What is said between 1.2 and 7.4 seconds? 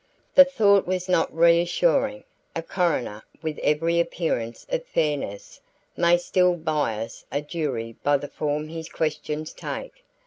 reassuring; a coroner, with every appearance of fairness, may still bias a